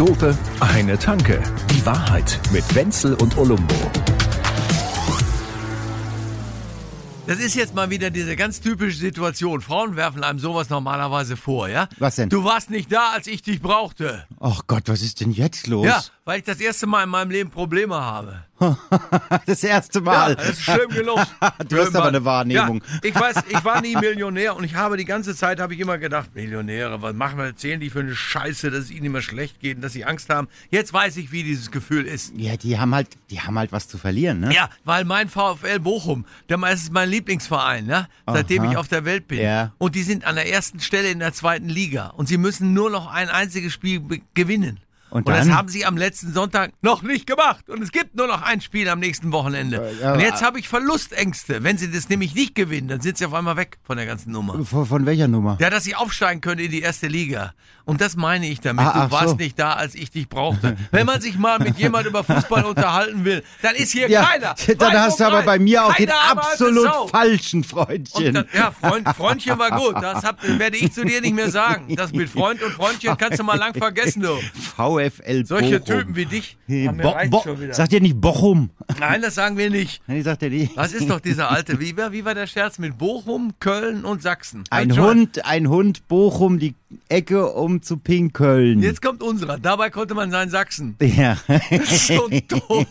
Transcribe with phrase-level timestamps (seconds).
[0.00, 1.42] Dope, eine Tanke.
[1.70, 3.74] Die Wahrheit mit Wenzel und Olumbo.
[7.26, 9.60] Das ist jetzt mal wieder diese ganz typische Situation.
[9.60, 11.86] Frauen werfen einem sowas normalerweise vor, ja?
[11.98, 12.30] Was denn?
[12.30, 14.26] Du warst nicht da, als ich dich brauchte.
[14.40, 15.84] Ach Gott, was ist denn jetzt los?
[15.84, 18.44] Ja, weil ich das erste Mal in meinem Leben Probleme habe.
[19.46, 20.36] Das erste Ja, Mal.
[20.36, 21.18] das ist schlimm genug.
[21.68, 22.82] Du hast aber eine Wahrnehmung.
[22.86, 25.80] Ja, ich weiß, ich war nie Millionär und ich habe die ganze Zeit, habe ich
[25.80, 29.22] immer gedacht, Millionäre, was machen wir, erzählen die für eine Scheiße, dass es ihnen immer
[29.22, 30.48] schlecht geht und dass sie Angst haben.
[30.70, 32.32] Jetzt weiß ich, wie dieses Gefühl ist.
[32.36, 34.54] Ja, die haben halt, die haben halt was zu verlieren, ne?
[34.54, 38.08] Ja, weil mein VfL Bochum, der das ist mein Lieblingsverein, ne?
[38.26, 38.70] seitdem Aha.
[38.70, 39.40] ich auf der Welt bin.
[39.40, 39.72] Ja.
[39.78, 42.08] Und die sind an der ersten Stelle in der zweiten Liga.
[42.08, 44.02] Und sie müssen nur noch ein einziges Spiel
[44.34, 44.80] gewinnen.
[45.10, 45.56] Und das dann?
[45.56, 47.68] haben sie am letzten Sonntag noch nicht gemacht.
[47.68, 49.92] Und es gibt nur noch ein Spiel am nächsten Wochenende.
[50.00, 51.62] Ja, und jetzt habe ich Verlustängste.
[51.62, 54.32] Wenn sie das nämlich nicht gewinnen, dann sind sie auf einmal weg von der ganzen
[54.32, 54.64] Nummer.
[54.64, 55.56] Von, von welcher Nummer?
[55.60, 57.54] Ja, dass sie aufsteigen können in die erste Liga.
[57.84, 58.86] Und das meine ich damit.
[58.86, 59.34] Ah, du warst so.
[59.34, 60.76] nicht da, als ich dich brauchte.
[60.92, 64.54] Wenn man sich mal mit jemand über Fußball unterhalten will, dann ist hier ja, keiner.
[64.78, 68.34] dann hast du aber Rein, bei mir auch den absolut falschen Und Freundchen.
[68.34, 69.96] dann, ja, Freund, Freundchen war gut.
[70.00, 71.94] Das hab, werde ich zu dir nicht mehr sagen.
[71.96, 74.38] Das mit Freund und Freundchen kannst du mal lang vergessen, du.
[74.76, 74.99] VfL
[75.44, 75.98] Solche Bochum.
[75.98, 76.56] Typen wie dich.
[76.68, 77.74] Haben mir Bo schon wieder.
[77.74, 78.70] sagt ihr nicht Bochum?
[78.98, 80.02] Nein, das sagen wir nicht.
[80.06, 80.76] Nee, sagt er nicht.
[80.76, 81.78] Das ist doch dieser alte.
[81.80, 84.64] Wie war, wie war der Scherz mit Bochum, Köln und Sachsen?
[84.70, 85.04] Ein Schon.
[85.04, 86.74] Hund, ein Hund, Bochum, die
[87.08, 88.82] Ecke um zu pinkeln.
[88.82, 89.58] Jetzt kommt unserer.
[89.58, 90.96] Dabei konnte man sein Sachsen.
[91.00, 91.36] ja.
[91.84, 92.86] so doof.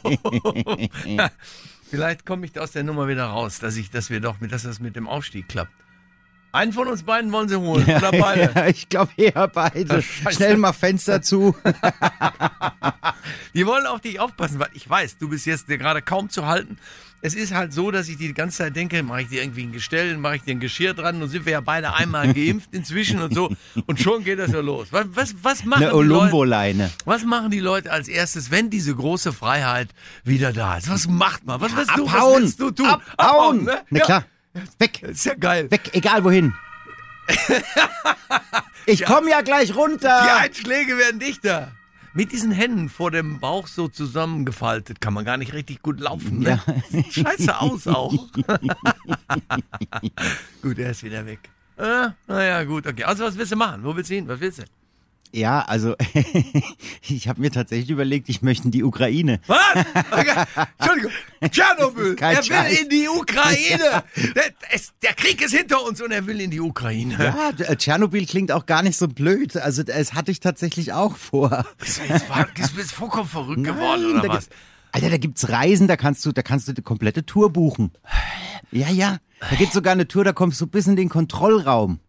[1.90, 4.80] Vielleicht komme ich aus der Nummer wieder raus, dass ich, dass wir doch, dass das
[4.80, 5.74] mit dem Aufstieg klappt.
[6.52, 8.52] Einen von uns beiden wollen sie holen oder beide.
[8.56, 10.02] ja, ich glaube eher beide.
[10.02, 10.36] Scheiße.
[10.36, 11.56] Schnell mal Fenster zu.
[13.54, 16.78] Die wollen auf dich aufpassen, weil ich weiß, du bist jetzt gerade kaum zu halten.
[17.22, 19.74] Es ist halt so, dass ich die ganze Zeit denke, mache ich dir irgendwie ein
[19.74, 23.22] Gestell, mache ich dir ein Geschirr dran und sind wir ja beide einmal geimpft inzwischen
[23.22, 23.54] und so.
[23.88, 24.88] Und schon geht das ja los.
[24.92, 26.22] Was, was, was machen Eine die Leute?
[26.22, 26.90] Olumbo-Leine.
[27.06, 29.90] Was machen die Leute als erstes, wenn diese große Freiheit
[30.24, 30.90] wieder da ist?
[30.90, 31.60] Was macht man?
[31.60, 32.42] Was willst du, was Abhauen.
[32.44, 32.88] willst du tun?
[33.18, 33.66] Abhauen.
[33.66, 33.82] ne?
[33.90, 34.24] Na Ja.
[34.78, 35.04] Weg.
[35.04, 35.70] Ist ja geil.
[35.72, 36.54] Weg, egal wohin.
[38.86, 40.22] Ich komme ja gleich runter.
[40.24, 41.74] Die Einschläge werden dichter.
[42.14, 46.40] Mit diesen Händen vor dem Bauch so zusammengefaltet kann man gar nicht richtig gut laufen.
[46.40, 46.60] Ne?
[46.90, 48.12] Sieht scheiße aus auch.
[50.64, 51.52] gut, er ist wieder weg.
[51.78, 53.04] Äh, naja, gut, okay.
[53.04, 53.84] Also was willst du machen?
[53.84, 54.28] Wo willst du hin?
[54.28, 54.64] Was willst du?
[55.32, 55.96] Ja, also
[57.08, 59.40] ich habe mir tatsächlich überlegt, ich möchte in die Ukraine.
[59.48, 59.60] Was?
[60.12, 60.44] Okay.
[60.80, 61.12] Entschuldigung.
[61.52, 62.16] Tschernobyl.
[62.20, 62.80] Er will Scheiß.
[62.82, 64.04] in die Ukraine.
[64.36, 67.14] Der, es, der Krieg ist hinter uns und er will in die Ukraine.
[67.20, 69.56] Ja, äh, Tschernobyl klingt auch gar nicht so blöd.
[69.58, 71.66] Also das hatte ich tatsächlich auch vor.
[71.78, 74.46] Bist du jetzt, war- bist du jetzt vollkommen verrückt geworden Nein, oder da was?
[74.50, 74.56] gibt-
[74.92, 77.92] Alter, da gibt's Reisen, da kannst du, da kannst du die komplette Tour buchen.
[78.72, 79.18] Ja, ja.
[79.48, 82.00] Da gibt's sogar eine Tour, da kommst du bis in den Kontrollraum.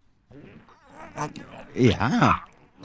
[1.75, 2.41] Ja.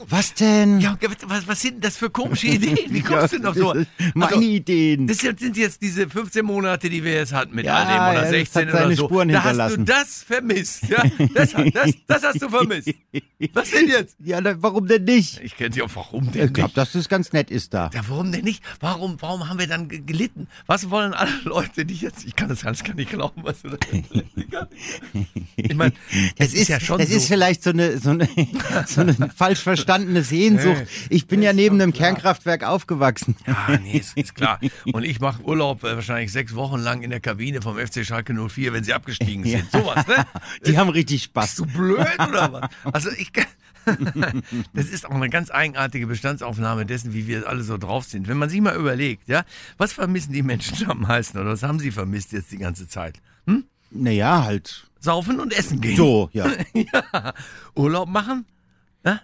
[0.08, 0.78] Was denn?
[0.80, 0.96] Ja,
[1.26, 2.76] was, was sind das für komische Ideen?
[2.90, 3.74] Wie kommst du denn auf so?
[4.14, 5.06] Meine Also, Ideen.
[5.06, 8.10] Das sind jetzt diese 15 Monate, die wir jetzt hatten mit Ja, all dem ja,
[8.10, 9.04] oder das 16 hat seine oder so.
[9.06, 10.82] Spuren da hast du das vermisst.
[10.88, 11.02] Ja?
[11.34, 12.90] Das, das, das hast du vermisst.
[13.54, 14.16] Was denn jetzt?
[14.26, 15.40] Ja, na, warum denn nicht?
[15.42, 15.90] Ich kenne dich auch.
[15.94, 16.76] Warum denn Ich glaube, nicht?
[16.76, 17.90] dass das ganz nett ist da.
[17.94, 18.62] Ja, warum denn nicht?
[18.80, 20.48] Warum, warum haben wir dann ge- gelitten?
[20.66, 22.24] Was wollen alle Leute, die jetzt.
[22.26, 23.76] Ich kann das alles gar nicht glauben, was du da
[25.56, 25.92] Ich meine,
[26.38, 27.16] es ist, ja schon das so.
[27.16, 28.28] ist vielleicht so eine, so eine,
[28.86, 30.84] so eine falsch verstandene Sehnsucht.
[31.08, 32.10] Ich bin ja neben einem klar.
[32.10, 33.36] Kernkraftwerk aufgewachsen.
[33.46, 34.60] Ja, nee, ist, ist klar.
[34.92, 38.34] Und ich mache Urlaub äh, wahrscheinlich sechs Wochen lang in der Kabine vom FC Schalke
[38.34, 39.70] 04, wenn sie abgestiegen sind.
[39.70, 40.26] Sowas, ne?
[40.66, 41.46] Die haben richtig Spaß.
[41.46, 42.92] Bist du blöd oder was?
[42.92, 43.30] Also ich.
[44.74, 48.26] Das ist auch eine ganz eigenartige Bestandsaufnahme dessen, wie wir alle so drauf sind.
[48.26, 49.44] Wenn man sich mal überlegt, ja,
[49.78, 53.20] was vermissen die Menschen am meisten oder was haben sie vermisst jetzt die ganze Zeit?
[53.90, 54.88] Naja, halt.
[54.98, 55.96] Saufen und essen gehen.
[55.96, 56.50] So, ja.
[56.74, 57.32] ja.
[57.74, 58.44] Urlaub machen,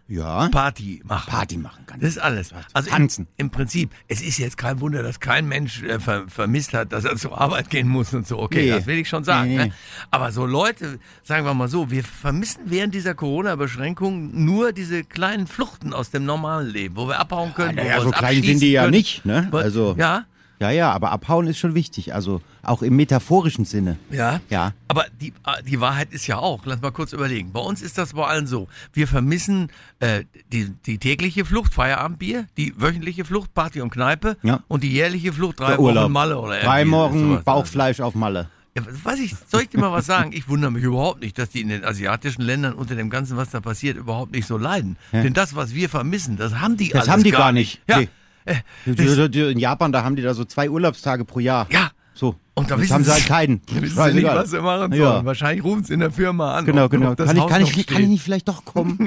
[0.09, 0.49] Ja.
[0.49, 1.31] Party machen.
[1.31, 2.01] Party machen kann.
[2.01, 2.51] Das ist alles.
[2.73, 3.27] Also Tanzen.
[3.37, 6.93] Im, Im Prinzip, es ist jetzt kein Wunder, dass kein Mensch äh, ver, vermisst hat,
[6.93, 8.39] dass er zur Arbeit gehen muss und so.
[8.39, 8.71] Okay, Nee.
[8.71, 9.49] das will ich schon sagen.
[9.51, 9.65] Nee, nee.
[9.67, 9.73] Ne?
[10.11, 15.47] Aber so Leute, sagen wir mal so, wir vermissen während dieser Corona-Beschränkung nur diese kleinen
[15.47, 17.77] Fluchten aus dem normalen Leben, wo wir abhauen können.
[17.77, 18.93] wo Naja, wir so klein sind die ja können.
[18.95, 19.49] nicht, ne?
[19.53, 19.95] Also.
[19.99, 20.25] Ja,
[20.63, 22.15] Ja, ja, aber abhauen ist schon wichtig.
[22.15, 23.99] Also auch im metaphorischen Sinne.
[24.11, 24.41] Ja.
[24.49, 24.75] Ja.
[24.87, 27.51] Aber die, äh, die Wahrheit ist ja auch, lass mal kurz überlegen.
[27.53, 28.69] Bei uns ist das bei allen so.
[28.93, 30.23] Wir vermissen äh,
[30.53, 34.61] die, die tägliche Flucht, Feierabendbier, die wöchentliche Flucht, Party und Kneipe Ja.
[34.69, 36.05] und die jährliche Flucht, drei Der Urlaub.
[36.05, 37.45] Wochen Malle oder Drei Wochen sowas.
[37.45, 38.49] Bauchfleisch auf Malle.
[38.77, 40.31] Ja, was ich, soll ich dir mal was sagen?
[40.33, 43.51] Ich wundere mich überhaupt nicht, dass die in den asiatischen Ländern unter dem Ganzen, was
[43.51, 44.97] da passiert, überhaupt nicht so leiden.
[45.13, 47.81] Denn das, was wir vermissen, das haben die Das haben die gar gar nicht.
[47.89, 48.09] Ja, Nee.
[48.45, 51.67] Äh, In Japan, da haben die da so zwei Urlaubstage pro Jahr.
[51.71, 51.91] ja.
[52.15, 52.37] So.
[52.55, 53.63] Und da wissen haben sie halt keinen.
[53.71, 55.03] Wissen Sie nicht, was sie machen sollen.
[55.03, 55.25] Ja.
[55.25, 56.67] Wahrscheinlich rufen sie in der Firma an.
[56.67, 57.15] Genau, genau.
[57.15, 58.99] Kann ich, kann, ich, kann ich nicht vielleicht doch kommen?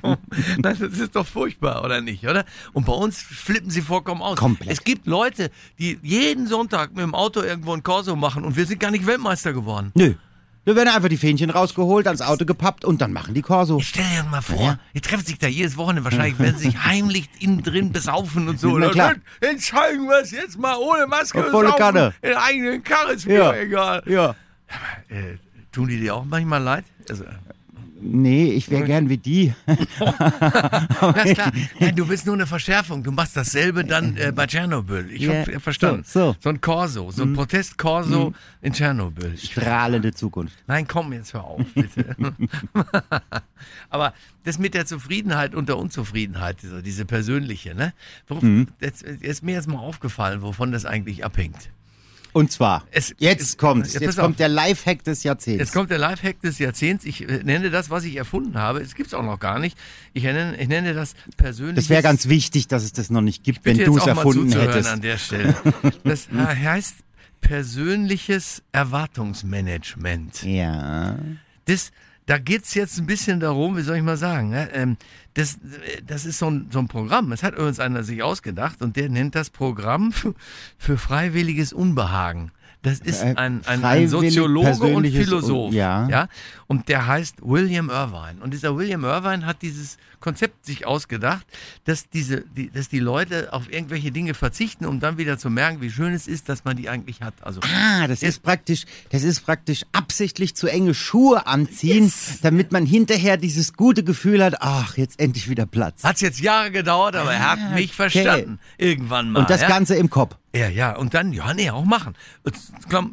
[0.00, 0.16] Komm.
[0.56, 2.46] Nein, das ist doch furchtbar, oder nicht, oder?
[2.72, 4.38] Und bei uns flippen sie vollkommen aus.
[4.38, 4.70] Komplett.
[4.70, 8.64] Es gibt Leute, die jeden Sonntag mit dem Auto irgendwo ein Corso machen und wir
[8.64, 9.92] sind gar nicht Weltmeister geworden.
[9.94, 10.14] Nö.
[10.66, 13.78] Da werden einfach die Fähnchen rausgeholt, ans Auto gepappt und dann machen die Corso.
[13.78, 14.78] Ich stell dir mal vor, Ja.
[14.94, 18.58] die treffen sich da jedes Wochenende, wahrscheinlich werden sie sich heimlich innen drin besaufen und
[18.58, 18.76] so.
[18.76, 19.14] Na klar.
[19.40, 21.38] Dann zeigen wir es jetzt mal ohne Maske.
[21.38, 22.12] Auf volle Kanne.
[22.20, 23.54] In eigenen Karre ist mir Ja.
[23.54, 24.02] egal.
[24.06, 24.34] Ja.
[25.08, 25.36] Äh,
[25.70, 26.84] tun die dir auch manchmal leid?
[27.08, 27.24] Also,
[28.08, 29.52] Nee, ich wäre gern wie die.
[29.66, 31.52] Ist klar.
[31.80, 33.02] Nein, du willst nur eine Verschärfung.
[33.02, 35.10] Du machst dasselbe dann äh, bei Tschernobyl.
[35.10, 36.02] Ich Ja, hab äh, verstanden.
[36.06, 36.48] so, so.
[36.48, 38.32] ein Corso, so ein Protest-Corso
[38.62, 39.32] in Tschernobyl.
[39.34, 40.54] Ich, Strahlende Zukunft.
[40.66, 42.16] nein, komm, jetzt hör auf, bitte.
[43.90, 44.12] Aber
[44.44, 47.92] das mit der Zufriedenheit und der Unzufriedenheit, so diese persönliche, ne?
[48.28, 48.44] Worauf,
[48.80, 51.70] jetzt, jetzt ist mir jetzt mal aufgefallen, wovon das eigentlich abhängt.
[52.36, 53.94] Und zwar, Es- jetzt es- kommt's.
[53.94, 54.24] jetzt Jetzt pass auf.
[54.26, 55.58] kommt der Lifehack des Jahrzehnts.
[55.58, 57.06] Jetzt kommt der Lifehack des Jahrzehnts.
[57.06, 58.80] Ich äh, nenne das, was ich erfunden habe.
[58.80, 59.78] Es gibt's auch noch gar nicht.
[60.12, 61.76] Ich nenne, ich nenne das persönlich.
[61.76, 64.60] das wäre ganz wichtig, dass es das noch nicht gibt, wenn du es erfunden mal
[64.68, 64.90] hättest.
[64.90, 65.54] an der Stelle.
[66.04, 66.96] Das heißt
[67.40, 70.42] persönliches Erwartungsmanagement.
[70.42, 71.18] Ja.
[71.64, 71.90] Das,
[72.26, 74.68] da geht's jetzt ein bisschen darum, wie soll ich mal sagen, ne?
[74.72, 74.96] ähm,
[75.34, 75.58] das,
[76.04, 77.30] das ist so ein, so ein Programm.
[77.30, 80.12] Das hat übrigens einer sich ausgedacht und der nennt das Programm
[80.78, 82.50] für freiwilliges Unbehagen.
[82.86, 85.70] Das ist Äh, ein, ein, ein Soziologe und Philosoph.
[85.70, 86.08] Un- ja.
[86.08, 86.28] ja.
[86.68, 88.40] Und der heißt William Irvine.
[88.40, 91.44] Und dieser William Irvine hat dieses Konzept sich ausgedacht,
[91.84, 95.80] dass diese, die, dass die Leute auf irgendwelche Dinge verzichten, um dann wieder zu merken,
[95.80, 97.34] wie schön es ist, dass man die eigentlich hat.
[97.42, 102.12] Also Ah, das ist praktisch, das ist praktisch absichtlich zu enge Schuhe anziehen,
[102.42, 106.04] damit man hinterher dieses gute Gefühl hat, ach, jetzt endlich wieder Platz.
[106.04, 108.60] Hat's jetzt Jahre gedauert, aber er hat mich verstanden.
[108.78, 109.40] Irgendwann mal.
[109.40, 109.68] Und das ja?
[109.68, 110.36] Ganze im Kopf.
[110.54, 112.14] Ja, ja, und dann, ja, nee, auch machen.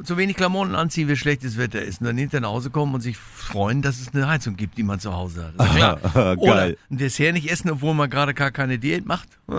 [0.03, 1.99] Zu wenig Klamotten anziehen, wie schlechtes Wetter ist.
[1.99, 4.83] Und dann hinterher nach Hause kommen und sich freuen, dass es eine Heizung gibt, die
[4.83, 5.67] man zu Hause hat.
[5.67, 5.95] Ist ja.
[6.13, 6.37] Geil.
[6.37, 9.27] Oder ein Dessert nicht essen, obwohl man gerade gar keine Diät macht.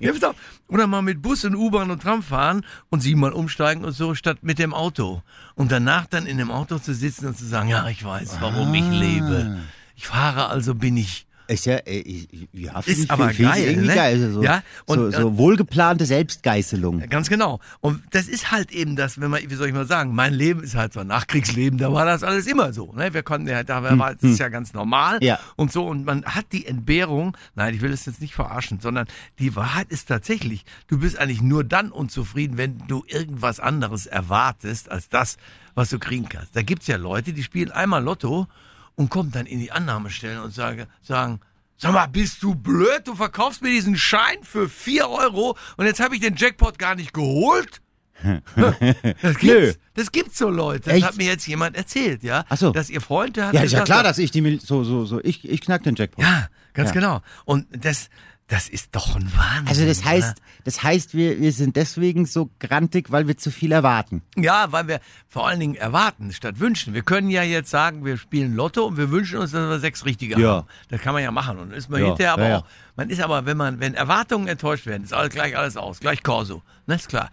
[0.00, 0.36] ja, pass auf.
[0.68, 4.38] Oder mal mit Bus und U-Bahn und Tram fahren und siebenmal umsteigen und so, statt
[4.42, 5.22] mit dem Auto.
[5.54, 8.72] Und danach dann in dem Auto zu sitzen und zu sagen, ja, ich weiß, warum
[8.72, 8.74] Ah.
[8.74, 9.60] ich lebe.
[9.96, 11.26] Ich fahre, also bin ich.
[11.46, 13.94] Ist ja, äh, ich- ja, Ist aber ich geil, ne?
[13.94, 14.14] geil.
[14.14, 17.00] Also So, Ja, und- so, so wohlgeplante Selbstgeißelung.
[17.10, 17.60] Ganz genau.
[17.80, 20.62] Und das ist halt eben das, wenn man, wie soll ich mal sagen, mein Leben
[20.62, 22.92] ist halt so ein Nachkriegsleben, da war das alles immer so.
[22.94, 23.12] Ne?
[23.12, 25.38] Wir konnten ja, da war das ist ja ganz normal Ja.
[25.56, 25.86] und so.
[25.86, 29.06] Und man hat die Entbehrung, nein, ich will das jetzt nicht verarschen, sondern
[29.38, 34.90] die Wahrheit ist tatsächlich, du bist eigentlich nur dann unzufrieden, wenn du irgendwas anderes erwartest
[34.90, 35.36] als das,
[35.74, 36.56] was du kriegen kannst.
[36.56, 38.46] Da gibt's ja Leute, die spielen einmal Lotto
[38.96, 41.40] und kommen dann in die Annahmestellen und sagen, sagen
[41.76, 43.02] Sag mal, bist du blöd?
[43.04, 46.94] Du verkaufst mir diesen Schein für 4 Euro und jetzt habe ich den Jackpot gar
[46.94, 47.82] nicht geholt?
[48.56, 50.84] das gibt's, das gibt's so Leute.
[50.84, 51.04] Das Echt?
[51.06, 52.44] hat mir jetzt jemand erzählt, ja?
[52.48, 52.70] Ach so.
[52.70, 55.04] Dass ihr Freund der hat Ja, ist ja klar, dass ich die, Mil- so, so,
[55.04, 56.24] so, ich, ich knack den Jackpot.
[56.24, 56.94] Ja, ganz Ja.
[56.94, 57.22] genau.
[57.44, 58.08] Und das,
[58.48, 59.68] das ist doch ein Wahnsinn.
[59.68, 60.46] Also das heißt, oder?
[60.64, 64.22] das heißt, wir, wir sind deswegen so grantig, weil wir zu viel erwarten.
[64.36, 66.92] Ja, weil wir vor allen Dingen erwarten statt wünschen.
[66.92, 70.04] Wir können ja jetzt sagen, wir spielen Lotto und wir wünschen uns, dass wir sechs
[70.04, 70.56] richtige Ja.
[70.56, 70.66] haben.
[70.90, 71.58] Das kann man ja machen.
[71.58, 72.64] Und ist man Ja, hinterher aber ja, auch.
[72.96, 76.22] Man ist aber, wenn man, wenn Erwartungen enttäuscht werden, ist alles gleich alles aus, gleich
[76.22, 76.62] Corso.
[76.86, 77.30] Ne, ist klar.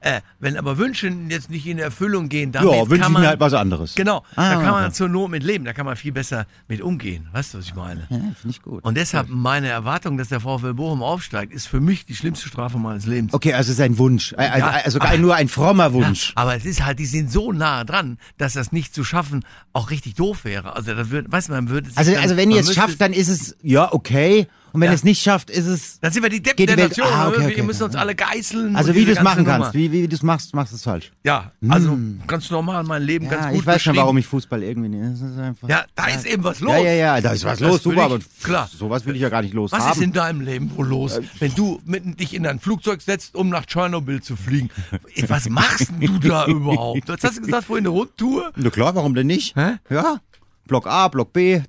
[0.00, 3.22] Äh, wenn aber Wünsche jetzt nicht in Erfüllung gehen, dann Ja, wünsche kann ich man
[3.22, 3.94] mir halt was anderes.
[3.94, 4.92] Genau, Ah, da kann man okay.
[4.92, 7.28] zur Not mit leben, da kann man viel besser mit umgehen.
[7.32, 8.00] Weißt du, was ich meine?
[8.10, 8.82] Ja, finde ich gut.
[8.84, 12.78] Und deshalb meine Erwartung, dass der VfL Bochum aufsteigt, ist für mich die schlimmste Strafe
[12.78, 13.34] meines Lebens.
[13.34, 14.34] Okay, also ist ein Wunsch.
[14.36, 16.32] Also, Ja, also aber- nur ein frommer Wunsch.
[16.34, 19.90] Aber es ist halt, die sind so nah dran, dass das nicht zu schaffen auch
[19.90, 20.74] richtig doof wäre.
[20.74, 23.12] Also das würde, weißt du, man würde Also, dann, also wenn ihr es schafft, dann
[23.12, 24.46] ist es, ja, okay.
[24.72, 24.94] Und wenn Ja.
[24.94, 27.06] es nicht schafft, ist es, dann sind wir die Deppen der Welt- Nation.
[27.10, 28.76] Ah, okay, okay, wir müssen uns alle geißeln.
[28.76, 29.92] also wie du es machen ganze kannst, Nummer.
[29.92, 31.10] wie, wie du es machst, machst du es falsch.
[31.24, 34.62] Ja, also ganz normal mein Leben Ja, ganz gut ich weiß schon, warum ich Fußball
[34.62, 35.22] irgendwie nicht.
[35.22, 36.72] Das ist einfach, Ja, da ist eben was los.
[36.72, 38.68] Ja, ja, ja, da ist was Das los, super, ich- aber klar.
[38.72, 39.92] sowas will ich ja gar nicht los Was haben.
[39.92, 43.48] ist in deinem Leben wohl los, wenn du mitten dich in ein Flugzeug setzt, um
[43.48, 44.70] nach Tschernobyl zu fliegen?
[45.28, 47.08] Was machst du da überhaupt?
[47.08, 48.52] Was hast du gesagt, vorhin eine Rundtour?
[48.56, 49.56] Na klar, warum denn nicht?
[49.56, 49.76] Hä?
[49.90, 50.20] Ja.
[50.68, 51.62] Block A, Block B,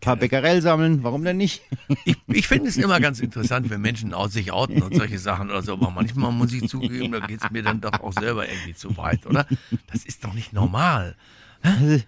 [0.00, 1.62] paar Becquerel sammeln, warum denn nicht?
[2.04, 5.62] Ich, ich finde es immer ganz interessant, wenn Menschen sich outen und solche Sachen oder
[5.62, 5.74] so.
[5.74, 8.96] Aber manchmal muss ich zugeben, da geht es mir dann doch auch selber irgendwie zu
[8.96, 9.46] weit, oder?
[9.92, 11.14] Das ist doch nicht normal.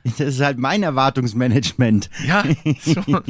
[0.04, 2.10] Das ist halt mein Erwartungsmanagement.
[2.26, 2.44] Ja,
[2.82, 2.94] so.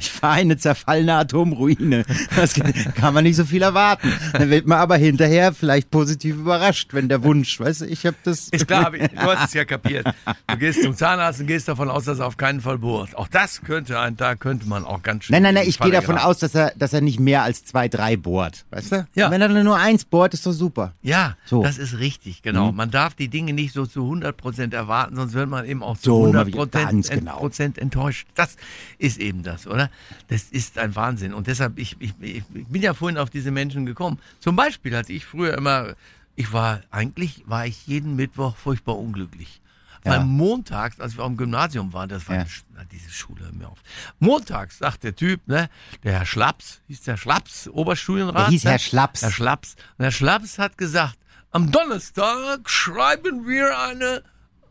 [0.00, 2.04] Ich fahre eine zerfallene Atomruine.
[2.36, 2.54] Das
[2.94, 4.12] kann man nicht so viel erwarten.
[4.32, 8.16] Dann wird man aber hinterher vielleicht positiv überrascht, wenn der Wunsch, weißt du, ich habe
[8.24, 8.48] das.
[8.48, 10.06] Ist klar, du hast es ja kapiert.
[10.46, 13.16] Du gehst zum Zahnarzt und gehst davon aus, dass er auf keinen Fall bohrt.
[13.16, 15.34] Auch das könnte ein, da könnte man auch ganz schön.
[15.34, 17.88] Nein, nein, nein, ich gehe davon aus, dass er, dass er nicht mehr als zwei,
[17.88, 18.66] drei bohrt.
[18.70, 19.06] Weißt du?
[19.14, 19.26] Ja.
[19.26, 20.94] Und wenn er nur eins bohrt, ist doch super.
[21.02, 21.60] Ja, So.
[21.60, 21.64] Mhm.
[21.64, 22.72] das ist richtig, genau.
[22.72, 26.10] Man darf die Dinge nicht so zu 100% erwarten, sonst wird man eben auch zu
[26.26, 27.36] So, mal 100% wieder ganz ent- genau.
[27.38, 28.26] Prozent enttäuscht.
[28.34, 28.56] Das
[28.98, 29.90] ist eben das, oder?
[30.28, 31.34] Das ist ein Wahnsinn.
[31.34, 34.18] Und deshalb, ich, ich, ich bin ja vorhin auf diese Menschen gekommen.
[34.40, 35.94] Zum Beispiel hatte ich früher immer,
[36.36, 39.60] ich war, eigentlich war ich jeden Mittwoch furchtbar unglücklich.
[40.04, 40.12] Ja.
[40.12, 42.44] Weil montags, als wir am Gymnasium waren, das war Ja.
[42.92, 43.78] diese Schule, hör mir auf.
[44.20, 45.68] Montags sagt der Typ, ne,
[46.04, 48.36] der Herr Schlaps, hieß der Schlaps, Oberstudienrat.
[48.46, 48.70] Der hieß ne?
[48.70, 49.22] Herr Schlaps.
[49.22, 49.74] Herr Schlaps.
[49.98, 51.18] Und Herr Schlaps hat gesagt,
[51.50, 54.22] am Donnerstag schreiben wir eine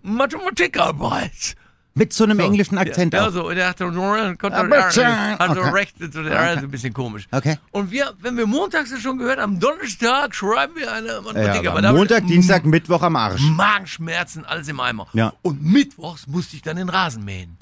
[0.07, 1.55] Mathematikarbeit.
[1.93, 3.31] Mit so einem englischen Akzent ja, auch.
[3.31, 5.69] so, und er hatte, konnte, also Okay.
[5.71, 6.53] recht, so, der Okay.
[6.53, 7.27] ist ein bisschen komisch.
[7.31, 7.57] Okay.
[7.71, 11.85] Und wir, wenn wir montags das schon gehört, am Donnerstag schreiben wir eine Ja, Mathematikarbeit.
[11.85, 13.41] aber ich- Montag, Dienstag, Mittwoch am Arsch.
[13.41, 15.07] Magenschmerzen, alles im Eimer.
[15.13, 15.33] Ja.
[15.41, 17.57] Und mittwochs musste ich dann den Rasen mähen.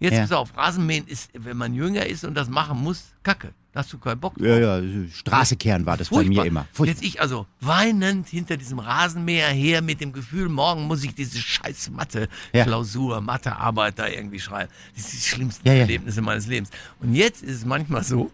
[0.00, 0.20] Jetzt Ja.
[0.20, 3.52] pass auf, Rasenmähen ist, wenn man jünger ist und das machen muss, kacke.
[3.78, 4.44] Hast du keinen Bock drauf.
[4.44, 4.82] Ja, ja,
[5.14, 6.42] Straße kehren war das bei Furchtbar.
[6.42, 6.66] mir immer.
[6.72, 6.86] Furchtbar.
[7.00, 11.38] Jetzt ich also weinend hinter diesem Rasenmäher her mit dem Gefühl, morgen muss ich diese
[11.38, 12.64] scheiß Mathe, Ja.
[12.64, 14.68] Klausur, Mathearbeit da irgendwie schreiben.
[14.96, 15.80] Das ist die schlimmsten Ja, ja.
[15.82, 16.70] Erlebnisse meines Lebens.
[17.00, 18.32] Und jetzt ist es manchmal so,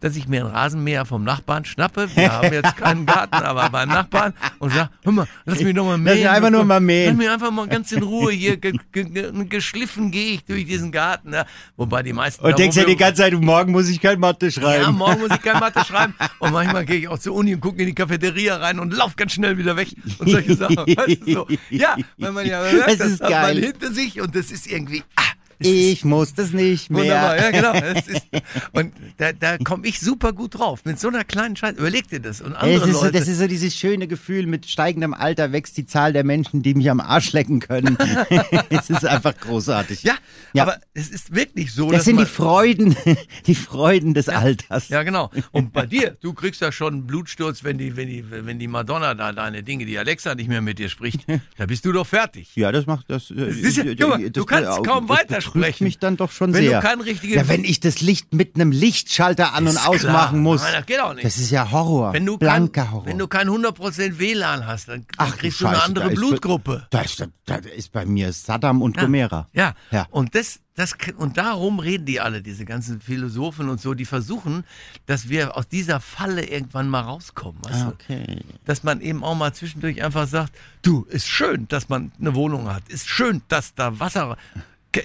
[0.00, 2.08] dass ich mir einen Rasenmäher vom Nachbarn schnappe.
[2.14, 5.84] Wir haben jetzt keinen Garten, aber beim Nachbarn und sage, hör mal, lass mich doch
[5.84, 6.18] mal Lass mähen.
[6.18, 7.08] mich einfach nur mal mähen.
[7.08, 8.56] Lass mich einfach mal ganz in Ruhe hier.
[8.56, 11.32] Ge ge ge geschliffen gehe ich durch diesen Garten.
[11.32, 11.44] Ja.
[11.76, 12.44] Wobei die meisten...
[12.44, 14.85] Und denkst ja die ganze Zeit, morgen muss ich kein Mathe schreiben.
[14.86, 16.14] Ja, morgen muss ich kein Mathe schreiben.
[16.38, 19.16] Und manchmal gehe ich auch zur Uni und gucke in die Cafeteria rein und lauf
[19.16, 19.88] ganz schnell wieder weg.
[20.18, 20.76] Und solche Sachen.
[20.76, 21.48] Weißt du, so.
[21.70, 24.66] Ja, weil man ja merkt, Das das, ist hat man hinter sich und das ist
[24.66, 24.98] irgendwie.
[24.98, 25.25] Ist
[25.58, 27.02] ich muss das nicht mehr.
[27.02, 27.72] Wunderbar, ja genau.
[27.98, 28.26] Ist,
[28.72, 30.84] und da, da komme ich super gut drauf.
[30.84, 31.78] Mit so einer kleinen Scheiße.
[31.78, 32.40] Überleg dir das.
[32.40, 33.18] Und andere Es ist, so, Leute.
[33.18, 36.74] das ist so dieses schöne Gefühl, mit steigendem Alter wächst die Zahl der Menschen, die
[36.74, 37.96] mich am Arsch lecken können.
[38.70, 40.02] es ist einfach großartig.
[40.02, 40.14] ja,
[40.52, 40.64] Ja.
[40.64, 42.96] aber es ist wirklich so, Das sind die Freuden,
[43.46, 44.88] die Freuden des Alters.
[44.88, 45.30] Ja, genau.
[45.52, 48.68] Und bei dir, du kriegst ja schon einen Blutsturz, wenn die, wenn die, wenn die
[48.68, 51.20] Madonna da deine Dinge, die Alexa nicht mehr mit dir spricht.
[51.56, 52.54] Da bist du doch fertig.
[52.56, 53.30] Ja, das macht das.
[53.30, 53.42] äh, du,
[53.82, 55.84] äh, Junge, du kannst das kaum betrübt weitersprechen.
[55.84, 56.80] mich dann doch schon Wenn du sehr.
[56.80, 60.32] kein richtiges- ja, wenn ich das Licht mit einem Lichtschalter an und ausmachen klar.
[60.32, 60.62] muss.
[60.62, 61.24] Nein, das geht auch nicht.
[61.24, 62.12] Das ist ja Horror.
[62.12, 63.06] Wenn du Blanker kein, Horror.
[63.06, 66.14] Wenn du kein 100% WLAN hast, dann, Ach, kriegst du du eine Scheiße, andere da
[66.14, 66.86] Blutgruppe.
[66.90, 69.48] Da ist, da ist bei mir Saddam und Gomera.
[69.52, 69.74] Ja.
[69.90, 70.06] Ja.
[70.10, 74.64] Und das, das, und darum reden die alle, diese ganzen Philosophen und so, die versuchen,
[75.06, 77.60] dass wir aus dieser Falle irgendwann mal rauskommen.
[77.64, 77.88] Weißt du?
[77.88, 78.40] Okay.
[78.66, 82.72] Dass man eben auch mal zwischendurch einfach sagt, du, ist schön, dass man eine Wohnung
[82.72, 84.36] hat, ist schön, dass da Wasser.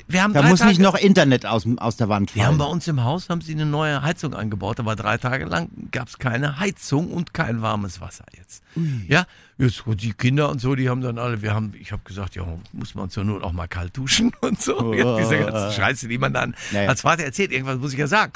[0.07, 2.63] Wir haben Da muss Tage, nicht noch Internet aus, aus der Wand Wir haben bei
[2.65, 2.73] fallen.
[2.75, 6.17] uns im Haus haben sie eine neue Heizung eingebaut, aber drei Tage lang gab es
[6.17, 8.63] keine Heizung und kein warmes Wasser jetzt.
[9.07, 9.25] Ja,
[9.57, 12.43] jetzt die Kinder und so, die haben dann alle, wir haben, ich habe gesagt, ja,
[12.73, 14.93] muss man zur Not auch mal kalt duschen und so.
[14.93, 16.89] Ja, diese ganze Scheiße, die man dann Ja, ja.
[16.89, 18.33] als Vater erzählt, irgendwas muss ich ja sagen.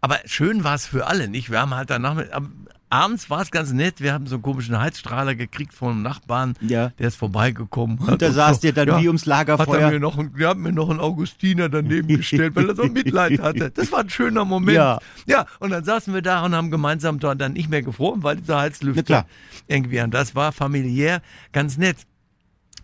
[0.00, 1.50] Aber schön war es für alle, nicht?
[1.50, 2.16] Wir haben halt danach,
[2.90, 6.54] abends war es ganz nett, wir haben so einen komischen Heizstrahler gekriegt von einem Nachbarn,
[6.60, 6.90] Ja.
[6.98, 7.98] der ist vorbeigekommen.
[7.98, 9.90] Und da saßt ihr dann wie ums Hat er Lagerfeuer.
[9.90, 13.40] mir noch, einen- der hat mir noch einen Augustiner daneben gestellt, weil er so Mitleid
[13.40, 13.70] hatte.
[13.70, 14.76] Das war ein schöner Moment.
[14.76, 14.98] Ja.
[15.26, 18.36] ja, und dann saßen wir da und haben gemeinsam dort dann nicht mehr gefroren, weil
[18.36, 19.26] dieser Heizlüfter klar.
[19.66, 21.96] irgendwie, und das war familiär ganz nett.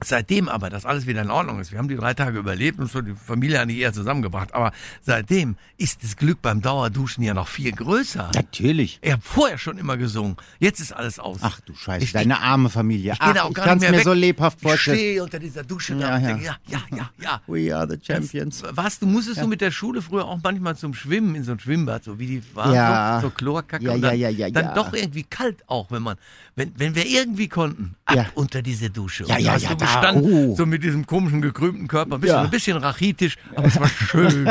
[0.05, 2.91] Seitdem aber, dass alles wieder in Ordnung ist, wir haben die drei Tage überlebt und
[2.91, 7.49] so die Familie eigentlich eher zusammengebracht, aber seitdem ist das Glück beim Dauerduschen ja noch
[7.49, 8.31] viel größer.
[8.35, 8.99] Natürlich.
[9.03, 11.39] Ich habe vorher schon immer gesungen, jetzt ist alles aus.
[11.43, 13.13] Ach du Scheiße, Ich- deine arme Familie.
[13.13, 14.05] ich da Ach, ich kann es mir weg.
[14.05, 14.97] so lebhaft Ich vorstellen.
[14.99, 16.29] stehe unter dieser Dusche da Ja, und ja.
[16.29, 17.41] denke, ja, ja, ja, ja.
[17.47, 18.63] We are the champions.
[18.73, 21.61] Was, du musstest du mit der Schule früher auch manchmal zum Schwimmen in so ein
[21.61, 23.21] Schwimmbad, so wie die waren, Ja.
[23.21, 24.75] so, so Chlorkacke Ja, dann, ja, ja, ja, dann ja.
[24.75, 26.17] doch irgendwie kalt auch, wenn man,
[26.57, 28.27] wenn, wenn wir irgendwie konnten, ab Ja.
[28.35, 29.25] unter diese Dusche.
[29.25, 30.55] Ja, ja, ja, da, gestanden, oh.
[30.57, 32.43] so mit diesem komischen gekrümmten Körper, ein bisschen, Ja.
[32.43, 34.49] ein bisschen rachitisch, aber es war schön,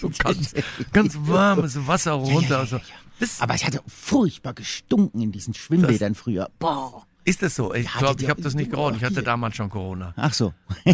[0.00, 0.54] so ganz,
[0.92, 2.58] ganz warmes Wasser runter.
[2.60, 2.80] Also,
[3.40, 6.50] Aber es hatte furchtbar gestunken in diesen Schwimmbädern früher.
[6.58, 7.06] Boah.
[7.24, 7.72] ist das so?
[7.74, 8.96] Ich Ja, glaube, ich habe das nicht geraucht.
[8.98, 10.12] Ich hatte damals schon Corona.
[10.16, 10.52] Ach so.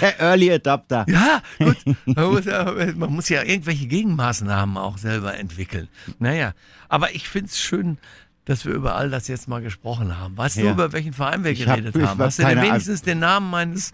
[0.00, 1.06] Der Early Adapter.
[1.08, 1.76] Ja, gut.
[2.06, 5.88] Man muss ja, man muss ja irgendwelche Gegenmaßnahmen auch selber entwickeln.
[6.18, 6.52] Naja,
[6.88, 7.98] aber ich find's schön,
[8.48, 10.36] dass wir über all das jetzt mal gesprochen haben.
[10.36, 10.72] Weißt du, Ja.
[10.72, 12.18] über welchen Verein wir Ich hab- geredet ich haben?
[12.18, 12.72] hab Hast du dir keine Ahnung.
[12.72, 13.92] wenigstens den Namen meines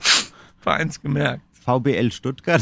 [0.61, 1.43] Vereins gemerkt?
[1.65, 2.61] VBL Stuttgart.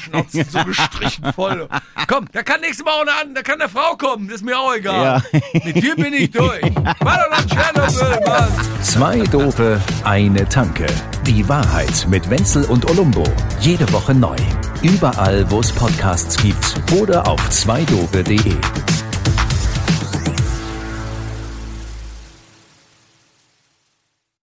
[0.00, 1.68] Schnauze so gestrichen voll.
[2.06, 4.44] Komm, da kann nächstes Mal auch eine an, da kann eine Frau kommen, das ist
[4.44, 5.20] mir auch egal.
[5.64, 6.62] Mit dir bin ich durch.
[7.00, 8.48] War doch nach Tschernobyl, Mann.
[8.80, 10.86] Zwei Dope, eine Tanke.
[11.26, 13.24] Die Wahrheit mit Wenzel und Olumbo.
[13.60, 14.36] Jede Woche neu.
[14.82, 18.54] Überall, wo es Podcasts gibt oder auf zweidobe.de.